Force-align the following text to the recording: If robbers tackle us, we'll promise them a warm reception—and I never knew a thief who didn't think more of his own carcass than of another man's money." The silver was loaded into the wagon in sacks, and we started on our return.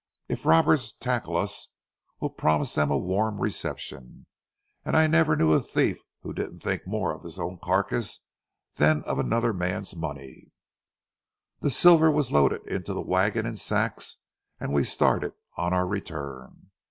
If 0.27 0.47
robbers 0.47 0.93
tackle 0.99 1.37
us, 1.37 1.73
we'll 2.19 2.31
promise 2.31 2.73
them 2.73 2.89
a 2.89 2.97
warm 2.97 3.39
reception—and 3.39 4.97
I 4.97 5.05
never 5.05 5.35
knew 5.35 5.53
a 5.53 5.61
thief 5.61 5.99
who 6.23 6.33
didn't 6.33 6.61
think 6.61 6.87
more 6.87 7.13
of 7.13 7.21
his 7.21 7.37
own 7.37 7.59
carcass 7.61 8.23
than 8.77 9.03
of 9.03 9.19
another 9.19 9.53
man's 9.53 9.95
money." 9.95 10.51
The 11.59 11.69
silver 11.69 12.09
was 12.09 12.31
loaded 12.31 12.67
into 12.67 12.95
the 12.95 13.03
wagon 13.03 13.45
in 13.45 13.57
sacks, 13.57 14.15
and 14.59 14.73
we 14.73 14.85
started 14.85 15.33
on 15.55 15.71
our 15.71 15.85
return. 15.85 16.71